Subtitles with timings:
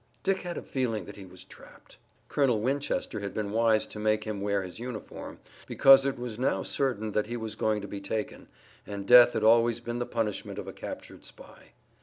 [0.23, 1.97] Dick had a feeling that he was trapped.
[2.27, 6.63] Colonel Winchester had been wise to make him wear his uniform, because it was now
[6.63, 8.47] certain that he was going to be taken,
[8.87, 11.73] and death had always been the punishment of a captured spy.